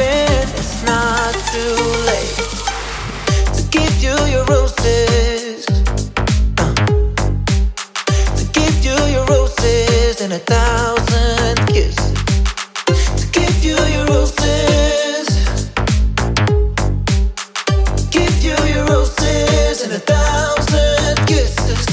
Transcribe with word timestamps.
it's 0.00 0.84
not 0.84 1.34
too 1.52 1.76
late 2.08 2.36
to 3.56 3.62
give 3.70 4.02
you 4.02 4.14
your 4.32 4.44
roses. 4.46 5.66
Uh, 6.58 6.74
to 8.36 8.44
give 8.52 8.84
you 8.84 8.96
your 9.14 9.26
roses 9.26 10.20
and 10.20 10.32
a 10.34 10.38
thousand 10.38 11.56
kisses. 11.68 12.14
To 13.20 13.26
give 13.32 13.64
you 13.64 13.76
your 13.94 14.06
roses. 14.06 15.28
Give 18.10 18.44
you 18.44 18.56
your 18.74 18.86
roses 18.86 19.82
and 19.82 19.92
a 19.92 20.00
thousand 20.00 21.26
kisses. 21.26 21.86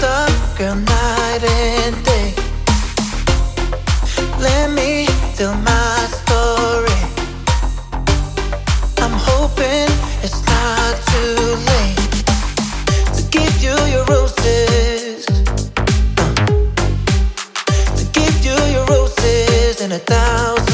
Girl, 0.00 0.76
night 0.76 1.42
and 1.42 2.04
day. 2.04 2.32
Let 4.38 4.70
me 4.70 5.06
tell 5.34 5.54
my 5.56 6.08
story. 6.18 7.00
I'm 8.98 9.16
hoping 9.30 9.90
it's 10.22 10.40
not 10.46 10.94
too 11.10 11.34
late 11.70 11.98
to 13.16 13.22
give 13.30 13.54
you 13.60 13.74
your 13.92 14.04
roses. 14.04 15.26
to 17.98 18.04
give 18.12 18.44
you 18.44 18.56
your 18.72 18.86
roses 18.86 19.80
and 19.80 19.92
a 19.94 19.98
thousand. 19.98 20.67